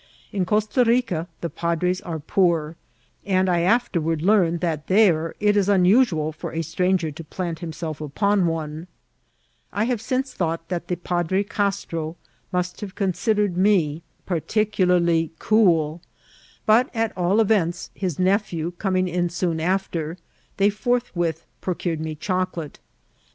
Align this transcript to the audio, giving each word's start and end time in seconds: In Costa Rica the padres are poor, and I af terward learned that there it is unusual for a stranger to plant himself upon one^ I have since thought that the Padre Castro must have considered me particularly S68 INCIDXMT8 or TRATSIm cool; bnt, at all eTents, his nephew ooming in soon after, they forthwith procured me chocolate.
In 0.31 0.45
Costa 0.45 0.83
Rica 0.83 1.27
the 1.41 1.49
padres 1.51 2.01
are 2.01 2.17
poor, 2.17 2.75
and 3.23 3.47
I 3.47 3.59
af 3.59 3.91
terward 3.91 4.23
learned 4.23 4.59
that 4.61 4.87
there 4.87 5.35
it 5.39 5.55
is 5.55 5.69
unusual 5.69 6.31
for 6.31 6.51
a 6.53 6.63
stranger 6.63 7.11
to 7.11 7.23
plant 7.23 7.59
himself 7.59 8.01
upon 8.01 8.45
one^ 8.45 8.87
I 9.71 9.83
have 9.83 10.01
since 10.01 10.33
thought 10.33 10.69
that 10.69 10.87
the 10.87 10.95
Padre 10.95 11.43
Castro 11.43 12.15
must 12.51 12.81
have 12.81 12.95
considered 12.95 13.55
me 13.55 14.01
particularly 14.25 15.33
S68 15.35 15.37
INCIDXMT8 15.37 15.37
or 15.37 15.37
TRATSIm 15.37 15.37
cool; 15.37 16.01
bnt, 16.67 16.89
at 16.95 17.13
all 17.15 17.37
eTents, 17.37 17.89
his 17.93 18.17
nephew 18.17 18.71
ooming 18.83 19.07
in 19.07 19.29
soon 19.29 19.59
after, 19.59 20.17
they 20.57 20.71
forthwith 20.71 21.45
procured 21.61 21.99
me 21.99 22.15
chocolate. 22.15 22.79